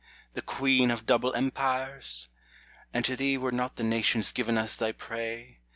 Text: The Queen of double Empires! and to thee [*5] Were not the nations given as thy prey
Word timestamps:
The 0.33 0.41
Queen 0.41 0.89
of 0.89 1.05
double 1.05 1.31
Empires! 1.35 2.27
and 2.91 3.05
to 3.05 3.15
thee 3.15 3.35
[*5] 3.37 3.39
Were 3.43 3.51
not 3.51 3.75
the 3.75 3.83
nations 3.83 4.31
given 4.31 4.57
as 4.57 4.75
thy 4.75 4.93
prey 4.93 5.59